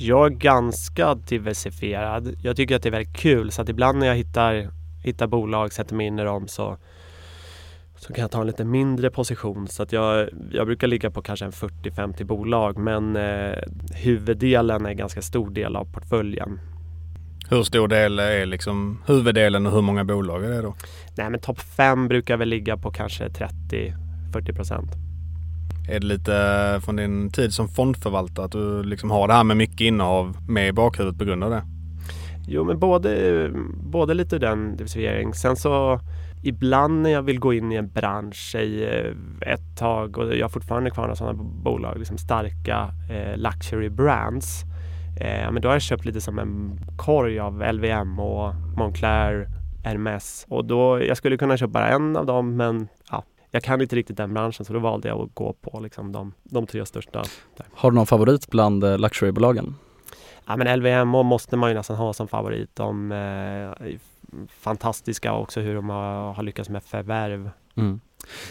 [0.00, 2.36] Jag är ganska diversifierad.
[2.42, 4.70] Jag tycker att det är väldigt kul så att ibland när jag hittar,
[5.04, 6.76] hittar bolag, sätter mig in i dem så,
[7.96, 9.68] så kan jag ta en lite mindre position.
[9.68, 13.58] Så att jag, jag brukar ligga på kanske en 40-50 bolag men eh,
[13.94, 16.60] huvuddelen är en ganska stor del av portföljen.
[17.50, 20.74] Hur stor del är liksom huvuddelen och hur många bolag är det då?
[21.16, 25.07] Nej men topp 5 brukar väl ligga på kanske 30-40 procent.
[25.88, 29.44] Är det lite eh, från din tid som fondförvaltare att du liksom har det här
[29.44, 31.62] med mycket innehav med i bakhuvudet på grund av det?
[32.48, 33.50] Jo, men både,
[33.82, 35.34] både lite den diversifiering.
[35.34, 36.00] Sen så
[36.42, 40.44] ibland när jag vill gå in i en bransch i eh, ett tag och jag
[40.44, 44.64] har fortfarande kvar några sådana bolag, liksom starka eh, luxury brands.
[45.20, 49.46] Eh, men då har jag köpt lite som en korg av LVM och Moncler,
[49.84, 53.80] Hermes och då, jag skulle kunna köpa bara en av dem men ja, jag kan
[53.80, 56.86] inte riktigt den branschen så då valde jag att gå på liksom de, de tre
[56.86, 57.22] största.
[57.56, 57.66] Där.
[57.72, 59.74] Har du någon favorit bland eh, luxurybolagen?
[60.46, 62.70] Ja men LVMH måste man ju nästan ha som favorit.
[62.74, 63.98] De är eh,
[64.48, 67.50] fantastiska också hur de har, har lyckats med förvärv.
[67.74, 68.00] Mm.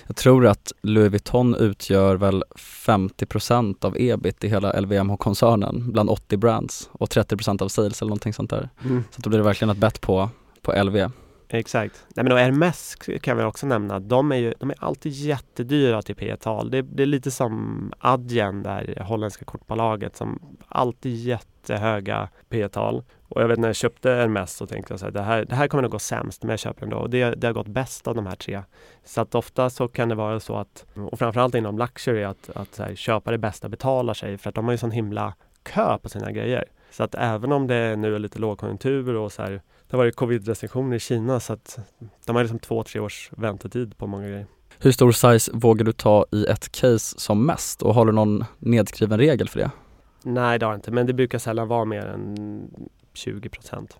[0.07, 6.37] Jag tror att Louis Vuitton utgör väl 50% av ebit i hela LVMH-koncernen bland 80
[6.37, 8.69] brands och 30% av sales eller någonting sånt där.
[8.83, 9.03] Mm.
[9.11, 10.29] Så då blir det verkligen ett bett på,
[10.61, 11.09] på LV.
[11.49, 12.05] Exakt.
[12.15, 13.99] Nej, men och Hermes kan vi också nämna.
[13.99, 16.71] De är ju de är alltid jättedyra till P tal.
[16.71, 23.03] Det, det, är lite som Adyen, det holländska kortbolaget som alltid jättehöga P tal.
[23.29, 25.55] Och jag vet när jag köpte Hermes så tänkte jag så här, det här, det
[25.55, 26.97] här kommer nog gå sämst men jag köper ändå.
[26.97, 28.61] Och det, det har gått bäst av de här tre.
[29.03, 32.77] Så att ofta så kan det vara så att, och framförallt inom luxury, att, att
[32.77, 35.33] här, köpa det bästa betalar sig för att de har ju sån himla
[35.63, 36.65] kö på sina grejer.
[36.91, 40.15] Så att även om det nu är lite lågkonjunktur och så här det har varit
[40.15, 41.79] covid-restriktioner i Kina så att
[42.25, 44.47] de har liksom två, tre års väntetid på många grejer.
[44.79, 48.45] Hur stor size vågar du ta i ett case som mest och har du någon
[48.59, 49.71] nedskriven regel för det?
[50.23, 52.69] Nej, det har jag inte, men det brukar sällan vara mer än
[53.13, 53.97] 20 procent.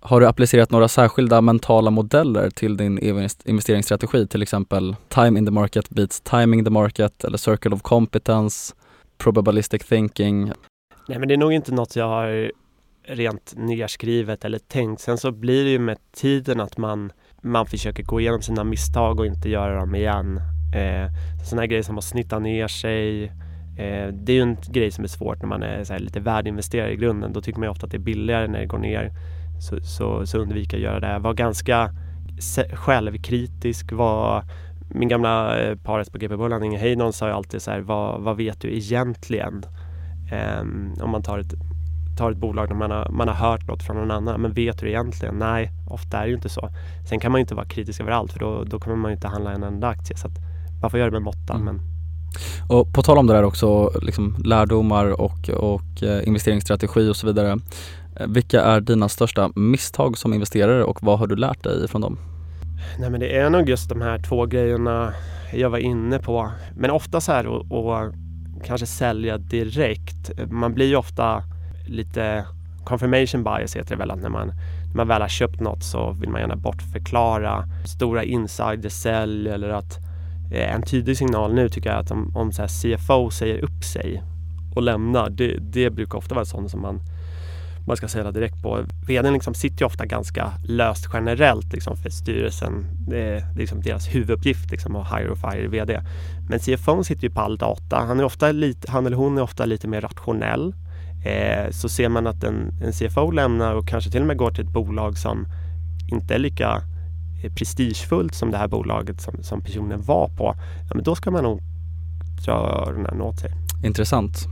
[0.00, 2.98] Har du applicerat några särskilda mentala modeller till din
[3.44, 8.74] investeringsstrategi, till exempel time in the market beats timing the market eller circle of competence,
[9.18, 10.52] probabilistic thinking?
[11.08, 12.52] Nej, men det är nog inte något jag har
[13.10, 15.00] rent nerskrivet eller tänkt.
[15.00, 19.20] Sen så blir det ju med tiden att man, man försöker gå igenom sina misstag
[19.20, 20.40] och inte göra dem igen.
[20.74, 21.10] Eh,
[21.44, 23.24] sådana grejer som att snitta ner sig.
[23.78, 26.92] Eh, det är ju en grej som är svårt när man är så lite värdeinvesterare
[26.92, 27.32] i grunden.
[27.32, 29.12] Då tycker man ju ofta att det är billigare när det går ner.
[29.60, 31.18] Så, så, så undvika att göra det.
[31.18, 31.90] Var ganska
[32.72, 33.92] självkritisk.
[33.92, 34.44] Var,
[34.94, 38.20] min gamla eh, paret på GP Bullan, Inge Heidon, sa ju alltid så här, vad,
[38.20, 39.64] vad vet du egentligen?
[40.60, 41.54] Um, om man tar ett
[42.20, 44.40] tar ett bolag där man har, man har hört något från någon annan.
[44.40, 45.34] Men vet du egentligen?
[45.34, 46.68] Nej, ofta är det ju inte så.
[47.08, 49.14] Sen kan man ju inte vara kritisk över allt för då, då kommer man ju
[49.14, 50.16] inte handla en enda aktie.
[50.16, 50.32] Så att
[50.80, 51.54] man får göra det med måtta.
[51.54, 51.64] Mm.
[51.64, 51.80] Men...
[52.68, 57.26] Och på tal om det där också, liksom lärdomar och, och eh, investeringsstrategi och så
[57.26, 57.58] vidare.
[58.16, 62.00] Eh, vilka är dina största misstag som investerare och vad har du lärt dig från
[62.00, 62.18] dem?
[62.98, 65.12] Nej men det är nog just de här två grejerna
[65.52, 66.50] jag var inne på.
[66.76, 68.14] Men ofta så här att
[68.64, 70.30] kanske sälja direkt.
[70.50, 71.42] Man blir ju ofta
[71.86, 72.44] lite
[72.84, 76.12] confirmation bias heter det väl att när man, när man väl har köpt något så
[76.12, 79.98] vill man gärna bortförklara stora insider sälj eller att
[80.52, 84.22] eh, en tydlig signal nu tycker jag att om, om så CFO säger upp sig
[84.74, 87.00] och lämnar, det, det brukar ofta vara sånt som man
[87.86, 88.84] man ska säga direkt på.
[89.06, 92.86] Vdn liksom sitter ju ofta ganska löst generellt liksom för styrelsen.
[93.08, 96.00] Det är, det är liksom deras huvuduppgift liksom att hire och fire VD.
[96.48, 97.96] Men CFO sitter ju på all data.
[97.96, 100.74] Han, är ofta lite, han eller hon är ofta lite mer rationell.
[101.24, 104.50] Eh, så ser man att en, en CFO lämnar och kanske till och med går
[104.50, 105.46] till ett bolag som
[106.12, 106.82] inte är lika
[107.44, 110.54] eh, prestigefullt som det här bolaget som, som personen var på.
[110.88, 111.60] Ja, men då ska man nog
[112.44, 113.50] dra öronen åt sig.
[113.84, 114.46] Intressant.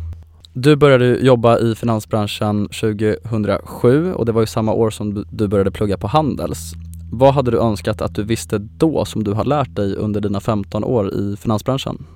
[0.53, 5.71] Du började jobba i finansbranschen 2007 och det var ju samma år som du började
[5.71, 6.75] plugga på Handels.
[7.13, 10.41] Vad hade du önskat att du visste då som du har lärt dig under dina
[10.41, 12.07] 15 år i finansbranschen?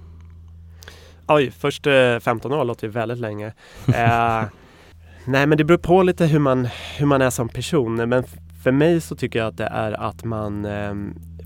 [1.29, 3.47] Oj, först eh, 15 år låter ju väldigt länge.
[3.87, 4.43] eh,
[5.27, 7.95] nej, men det beror på lite hur man, hur man är som person.
[7.95, 8.25] Men
[8.63, 10.95] för mig så tycker jag att det är att man, eh,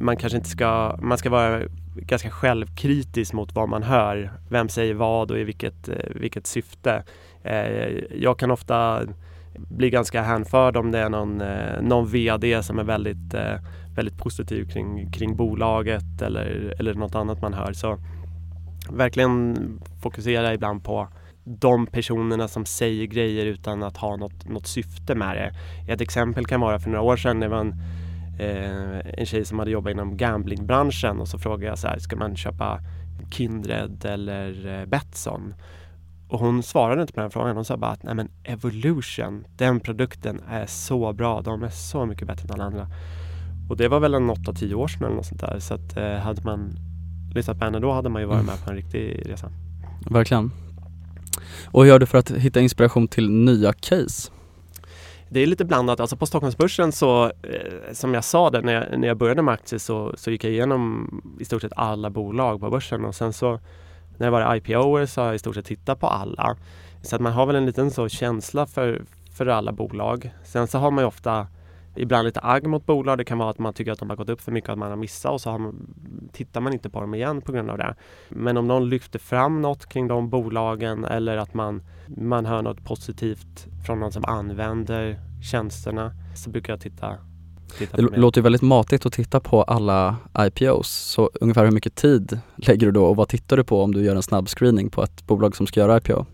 [0.00, 1.62] man kanske inte ska, man ska vara
[1.96, 4.32] ganska självkritisk mot vad man hör.
[4.48, 7.02] Vem säger vad och i vilket, eh, vilket syfte.
[7.44, 9.02] Eh, jag kan ofta
[9.58, 13.54] bli ganska hänförd om det är någon, eh, någon VD som är väldigt, eh,
[13.96, 17.72] väldigt positiv kring, kring bolaget eller, eller något annat man hör.
[17.72, 17.98] Så
[18.92, 19.56] verkligen
[20.02, 21.08] fokusera ibland på
[21.44, 25.52] de personerna som säger grejer utan att ha något, något syfte med det.
[25.92, 27.74] Ett exempel kan vara för några år sedan det var en,
[28.38, 32.16] eh, en tjej som hade jobbat inom gamblingbranschen och så frågade jag så här, ska
[32.16, 32.80] man köpa
[33.30, 35.54] Kindred eller eh, Betsson?
[36.28, 37.56] Och hon svarade inte på den frågan.
[37.56, 41.40] Hon sa bara att nej men Evolution, den produkten är så bra.
[41.40, 42.88] De är så mycket bättre än alla andra.
[43.68, 45.58] Och det var väl en 8-10 år sedan eller något sånt där.
[45.58, 46.76] Så att eh, hade man
[47.34, 48.46] lyssnat på henne då hade man ju varit mm.
[48.46, 49.50] med på en riktig resa.
[50.10, 50.50] Verkligen.
[51.66, 54.30] Och hur gör du för att hitta inspiration till nya case?
[55.28, 56.00] det är lite blandat.
[56.00, 59.54] Alltså på Stockholmsbörsen så, eh, som jag sa där när jag, när jag började med
[59.54, 61.10] aktier så, så gick jag igenom
[61.40, 63.60] i stort sett alla bolag på börsen och sen så
[64.18, 66.56] när det var IPO så har jag i stort sett tittat på alla.
[67.02, 69.02] Så att man har väl en liten så känsla för,
[69.36, 70.30] för alla bolag.
[70.44, 71.46] Sen så har man ju ofta
[71.96, 73.18] ibland lite agg mot bolag.
[73.18, 74.90] Det kan vara att man tycker att de har gått upp för mycket, att man
[74.90, 75.88] har missat och så har man,
[76.32, 77.94] tittar man inte på dem igen på grund av det.
[78.28, 82.84] Men om någon lyfter fram något kring de bolagen eller att man, man hör något
[82.84, 87.16] positivt från någon som använder tjänsterna så brukar jag titta
[87.78, 90.88] det låter ju väldigt matigt att titta på alla IPOs.
[90.88, 94.04] Så ungefär hur mycket tid lägger du då och vad tittar du på om du
[94.04, 96.26] gör en snabb screening på ett bolag som ska göra IPO?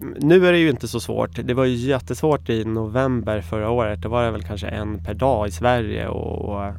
[0.00, 1.30] Nu är det ju inte så svårt.
[1.44, 4.02] Det var ju jättesvårt i november förra året.
[4.02, 6.74] Då var det väl kanske en per dag i Sverige och, och eh,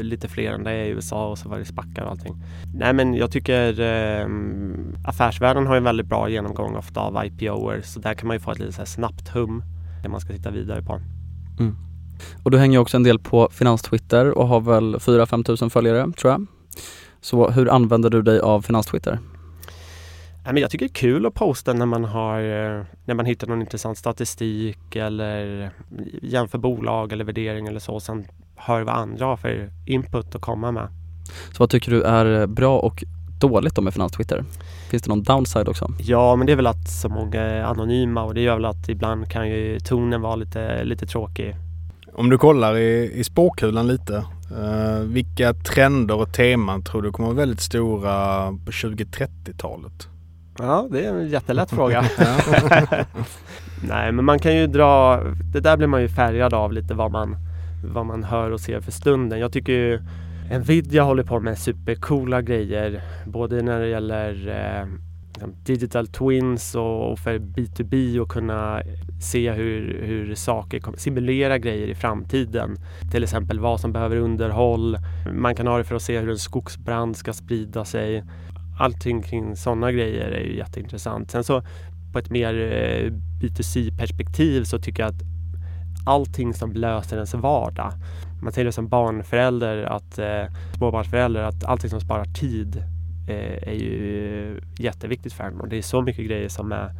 [0.00, 2.36] lite fler än det i USA och så var det spackar och allting.
[2.74, 4.26] Nej men jag tycker eh,
[5.04, 8.50] affärsvärlden har en väldigt bra genomgång ofta av IPOer så där kan man ju få
[8.50, 9.62] ett lite så snabbt hum
[10.02, 11.00] det man ska titta vidare på.
[11.60, 11.76] Mm.
[12.42, 16.32] Och du hänger också en del på Finanstwitter och har väl 4-5 tusen följare tror
[16.32, 16.46] jag.
[17.20, 19.18] Så hur använder du dig av Finanstwitter?
[20.56, 23.60] Jag tycker det är kul att posta när man, har, eh, när man hittar någon
[23.60, 25.70] intressant statistik eller
[26.22, 28.00] jämför bolag eller värdering eller så.
[28.00, 30.88] Sen hör vad andra har för input att komma med.
[31.52, 33.04] Så vad tycker du är bra och
[33.40, 34.44] dåligt då med Finanstwitter?
[34.90, 35.92] Finns det någon downside också?
[35.98, 38.88] Ja, men det är väl att så många är anonyma och det gör väl att
[38.88, 41.56] ibland kan ju tonen vara lite, lite tråkig.
[42.12, 47.28] Om du kollar i, i spåkulan lite, uh, vilka trender och teman tror du kommer
[47.28, 50.08] vara väldigt stora på 2030-talet?
[50.58, 52.02] Ja, det är en jättelätt fråga.
[53.82, 55.20] Nej, men man kan ju dra,
[55.52, 57.36] det där blir man ju färgad av lite vad man,
[57.84, 59.38] vad man hör och ser för stunden.
[59.38, 60.00] Jag tycker ju
[60.58, 64.86] Nvidia håller på med supercoola grejer både när det gäller eh,
[65.38, 68.82] liksom digital twins och för B2B och kunna
[69.20, 72.76] se hur, hur saker kommer, simulera grejer i framtiden.
[73.12, 74.98] Till exempel vad som behöver underhåll.
[75.32, 78.24] Man kan ha det för att se hur en skogsbrand ska sprida sig.
[78.78, 81.30] Allting kring sådana grejer är ju jätteintressant.
[81.30, 81.62] Sen så
[82.12, 83.10] på ett mer eh,
[83.42, 85.22] B2C perspektiv så tycker jag att
[86.06, 87.92] allting som löser ens vardag
[88.42, 90.44] man säger det som barnförälder, att eh,
[90.76, 92.76] småbarnsförälder, att allting som sparar tid
[93.28, 96.90] eh, är ju jätteviktigt för en och det är så mycket grejer som är,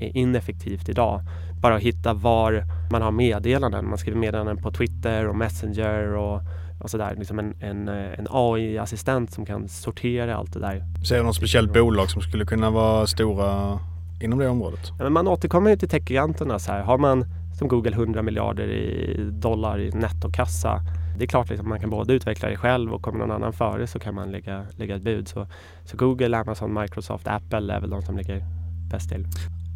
[0.00, 1.20] är ineffektivt idag.
[1.62, 3.88] Bara att hitta var man har meddelanden.
[3.88, 6.40] Man skriver meddelanden på Twitter och Messenger och,
[6.80, 7.14] och sådär.
[7.18, 10.84] Liksom en, en, en AI-assistent som kan sortera allt det där.
[11.08, 13.78] Ser du något speciellt bolag som skulle kunna vara stora
[14.20, 14.80] inom det området?
[14.98, 16.58] Ja, men man återkommer ju till techgiganterna.
[16.58, 16.82] Så här.
[16.82, 17.24] Har man
[17.58, 20.80] som Google 100 miljarder i dollar i nettokassa.
[21.18, 23.52] Det är klart att liksom, man kan både utveckla det själv och kommer någon annan
[23.52, 25.28] före så kan man lägga, lägga ett bud.
[25.28, 25.46] Så,
[25.84, 28.44] så Google, Amazon, Microsoft, Apple är väl de som ligger
[28.90, 29.26] bäst till.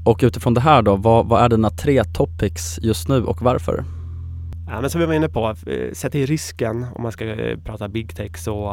[0.05, 3.85] Och utifrån det här då, vad, vad är dina tre topics just nu och varför?
[4.71, 7.59] Ja, men som vi var inne på, eh, sätt i risken om man ska eh,
[7.59, 8.69] prata big tech så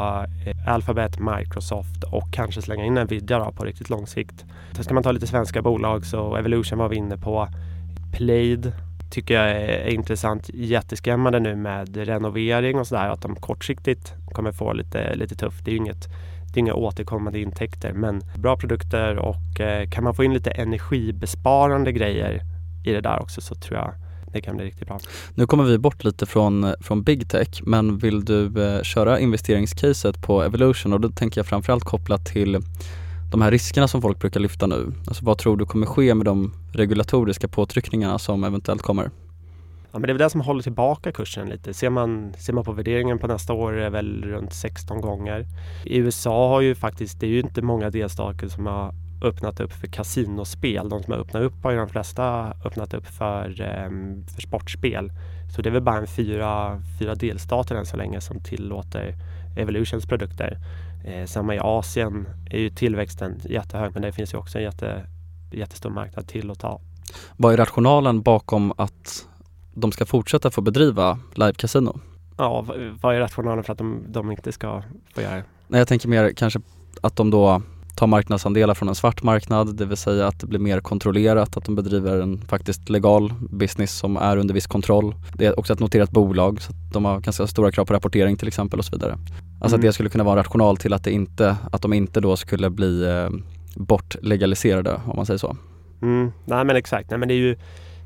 [0.45, 4.45] eh, Alphabet, Microsoft och kanske slänga in Nvidia då, på riktigt lång sikt.
[4.73, 7.47] Så ska man ta lite svenska bolag så Evolution var vi inne på.
[8.13, 8.71] Plaid
[9.11, 10.49] tycker jag är intressant.
[10.53, 15.65] Jätteskrämmande nu med renovering och sådär att de kortsiktigt kommer få lite, lite tufft.
[15.65, 16.07] Det är ju inget
[16.53, 20.51] det är inga återkommande intäkter men bra produkter och eh, kan man få in lite
[20.51, 22.41] energibesparande grejer
[22.85, 23.93] i det där också så tror jag
[24.35, 24.99] det kan bli riktigt bra.
[25.35, 30.21] Nu kommer vi bort lite från, från big tech men vill du eh, köra investeringscaset
[30.21, 32.59] på Evolution och då tänker jag framförallt kopplat till
[33.31, 34.93] de här riskerna som folk brukar lyfta nu.
[35.07, 39.11] Alltså vad tror du kommer ske med de regulatoriska påtryckningarna som eventuellt kommer?
[39.91, 41.73] Ja, men det är väl det som håller tillbaka kursen lite.
[41.73, 45.45] Ser man, ser man på värderingen på nästa år är det väl runt 16 gånger.
[45.85, 48.93] I USA har ju faktiskt, det är ju inte många delstater som har
[49.25, 50.89] öppnat upp för kasinospel.
[50.89, 55.11] De som har öppnat upp har ju de flesta öppnat upp för, um, för sportspel.
[55.55, 59.15] Så det är väl bara en fyra, fyra delstater än så länge som tillåter
[59.57, 60.57] Evolutions produkter.
[61.05, 65.05] Eh, samma i Asien är ju tillväxten jättehög men det finns ju också en jätte,
[65.51, 66.81] jättestor marknad till att ta.
[67.37, 69.27] Vad är rationalen bakom att
[69.73, 71.99] de ska fortsätta få bedriva live-casino?
[72.37, 72.65] Ja,
[73.01, 74.83] vad är rationalen för att de, de inte ska
[75.15, 75.43] få göra det?
[75.67, 76.59] Nej, jag tänker mer kanske
[77.01, 77.61] att de då
[77.95, 81.65] tar marknadsandelar från en svart marknad, det vill säga att det blir mer kontrollerat, att
[81.65, 85.15] de bedriver en faktiskt legal business som är under viss kontroll.
[85.33, 88.37] Det är också ett noterat bolag så att de har ganska stora krav på rapportering
[88.37, 89.11] till exempel och så vidare.
[89.11, 89.79] Alltså mm.
[89.79, 92.69] att det skulle kunna vara rational till att det inte, att de inte då skulle
[92.69, 93.29] bli eh,
[93.75, 95.57] bortlegaliserade om man säger så.
[96.01, 96.31] Mm.
[96.45, 97.57] Nej men exakt, nej men det är ju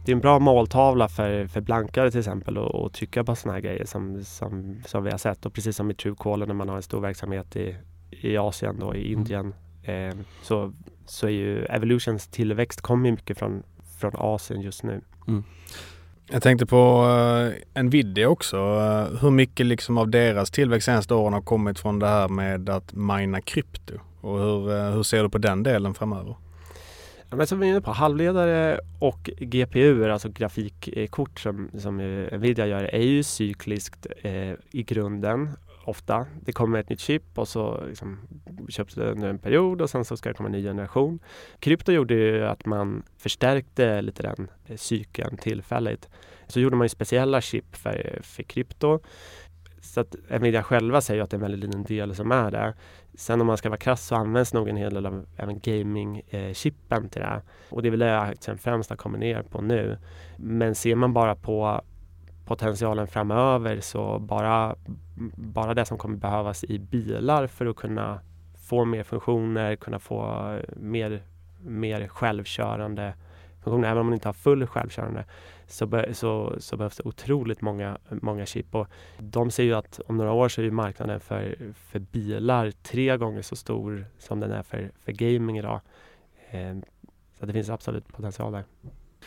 [0.06, 3.62] det är en bra måltavla för, för blankare till exempel att trycka på sådana här
[3.62, 6.76] grejer som, som, som vi har sett och precis som i Truecaller när man har
[6.76, 7.76] en stor verksamhet i,
[8.12, 9.20] i Asien och i mm.
[9.20, 9.54] Indien
[9.90, 10.74] eh, så,
[11.06, 13.64] så är ju Evolutions tillväxt kommer mycket från,
[14.00, 15.02] från Asien just nu.
[15.28, 15.44] Mm.
[16.32, 17.06] Jag tänkte på
[17.76, 18.58] uh, Nvidia också.
[18.58, 22.70] Uh, hur mycket liksom av deras tillväxt senaste åren har kommit från det här med
[22.70, 23.94] att mina krypto?
[24.22, 26.36] Och hur, uh, hur ser du på den delen framöver?
[27.30, 31.98] Ja, men som vi är inne på, halvledare och GPU, alltså grafikkort som, som
[32.32, 35.50] Nvidia gör, är ju cykliskt eh, i grunden
[35.90, 36.26] ofta.
[36.42, 38.20] Det kommer ett nytt chip och så liksom,
[38.70, 41.20] köps det under en period och sen så ska det komma en ny generation.
[41.60, 46.10] Krypto gjorde ju att man förstärkte lite den eh, cykeln tillfälligt.
[46.48, 49.00] Så gjorde man ju speciella chip för, för krypto.
[49.82, 52.74] Så att Nvidia själva säger att det är en väldigt liten del som är det.
[53.14, 57.04] Sen om man ska vara krass så används nog en hel del av även gaming-chippen
[57.04, 57.42] eh, till det.
[57.70, 59.98] Och det är väl det aktien främst har kommit ner på nu.
[60.38, 61.82] Men ser man bara på
[62.50, 64.76] potentialen framöver så bara,
[65.36, 68.20] bara det som kommer behövas i bilar för att kunna
[68.70, 71.22] få mer funktioner, kunna få mer,
[71.62, 73.14] mer självkörande
[73.64, 73.88] funktioner.
[73.88, 75.26] Även om man inte har full självkörande
[75.68, 78.76] så, be, så, så, behövs det otroligt många, många chip.
[78.76, 78.88] Och
[79.20, 83.42] de ser ju att om några år så är marknaden för, för bilar tre gånger
[83.42, 85.82] så stor som den är för, för gaming idag.
[86.50, 86.78] Eh,
[87.40, 88.64] så det finns absolut potential där.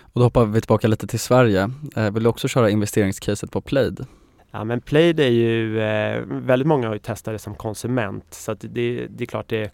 [0.01, 1.71] Och då hoppar vi tillbaka lite till Sverige.
[1.97, 4.07] Eh, vill du också köra investeringscaset på Plaid?
[4.51, 8.53] Ja men Plaid är ju, eh, väldigt många har ju testat det som konsument så
[8.53, 9.73] att det, det är klart det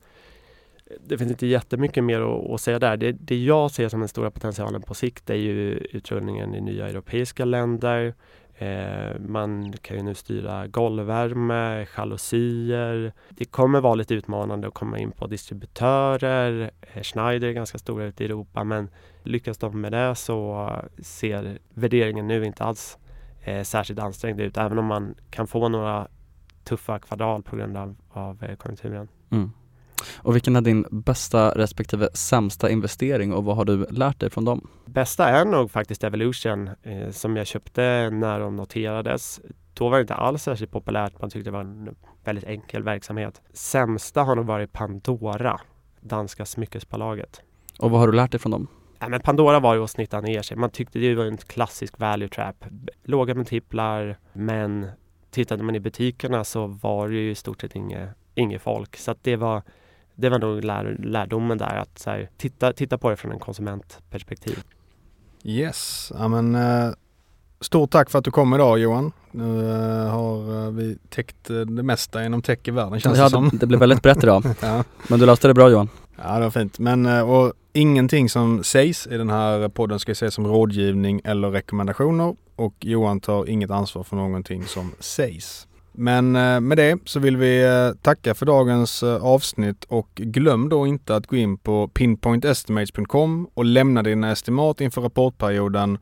[1.07, 2.97] det finns inte jättemycket mer att, att säga där.
[2.97, 6.89] Det, det, jag ser som den stora potentialen på sikt är ju utrullningen i nya
[6.89, 8.15] europeiska länder.
[8.61, 13.13] Eh, man kan ju nu styra golvvärme, jalusier.
[13.29, 16.71] Det kommer vara lite utmanande att komma in på distributörer.
[16.81, 18.91] Eh, Schneider är ganska stora ute i Europa men
[19.23, 22.99] lyckas de med det så ser värderingen nu inte alls
[23.45, 26.09] eh, särskilt ansträngd ut även om man kan få några
[26.65, 29.09] tuffa kvartal på grund av, av eh, konjunkturen.
[29.31, 29.53] Mm.
[30.17, 34.45] Och vilken är din bästa respektive sämsta investering och vad har du lärt dig från
[34.45, 34.69] dem?
[34.87, 39.41] Bästa är nog faktiskt Evolution eh, som jag köpte när de noterades.
[39.75, 41.21] Då var det inte alls särskilt populärt.
[41.21, 43.43] Man tyckte det var en väldigt enkel verksamhet.
[43.53, 45.61] Sämsta har nog varit Pandora,
[46.01, 47.41] danska smyckesbolaget.
[47.79, 48.69] Och vad har du lärt dig från dem?
[48.99, 50.57] Ja, men Pandora var ju att snitta ner sig.
[50.57, 52.65] Man tyckte det var en klassisk value trap.
[53.05, 54.87] Låga multiplar, men
[55.31, 58.97] tittade man i butikerna så var det ju i stort sett inget, inget folk.
[58.97, 59.63] Så att det var
[60.21, 63.39] det var nog lär, lärdomen där att så här, titta, titta på det från en
[63.39, 64.59] konsumentperspektiv.
[65.45, 66.91] Yes, ja men eh,
[67.61, 69.13] stort tack för att du kom idag Johan.
[69.31, 73.31] Nu eh, har eh, vi täckt det mesta inom tech i världen känns ja, det
[73.31, 73.49] som.
[73.49, 74.45] Det, det blev väldigt brett idag.
[74.61, 74.85] ja.
[75.09, 75.89] Men du löste det bra Johan.
[76.17, 76.79] Ja det var fint.
[76.79, 82.37] Men och ingenting som sägs i den här podden ska ses som rådgivning eller rekommendationer
[82.57, 85.68] och Johan tar inget ansvar för någonting som sägs.
[86.01, 90.69] Men eh, med det så vill vi eh, tacka för dagens eh, avsnitt och glöm
[90.69, 95.99] då inte att gå in på pinpointestimates.com och lämna dina estimat inför rapportperioden.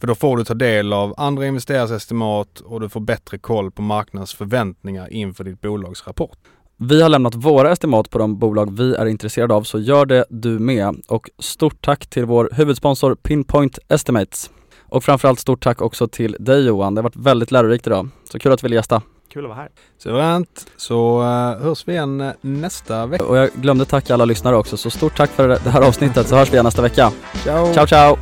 [0.00, 3.70] För då får du ta del av andra investerares estimat och du får bättre koll
[3.70, 6.38] på marknadens förväntningar inför ditt bolags rapport.
[6.76, 10.24] Vi har lämnat våra estimat på de bolag vi är intresserade av så gör det
[10.30, 11.02] du med.
[11.08, 14.50] Och stort tack till vår huvudsponsor Pinpoint Estimates.
[14.80, 16.94] Och framförallt stort tack också till dig Johan.
[16.94, 18.08] Det har varit väldigt lärorikt idag.
[18.32, 19.02] Så kul att du ville gästa.
[19.32, 19.68] Kul att vara här.
[19.98, 20.70] Suveränt.
[20.76, 23.24] Så uh, hörs vi igen uh, nästa vecka.
[23.24, 24.76] Och jag glömde tacka alla lyssnare också.
[24.76, 27.12] Så stort tack för det här avsnittet så hörs vi igen nästa vecka.
[27.44, 27.74] Ciao!
[27.74, 28.16] Ciao ciao!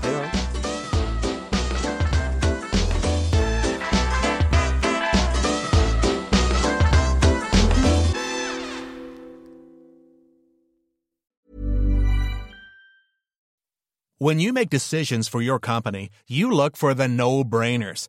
[14.20, 18.08] When you make decisions for your company, you look for the no-brainers.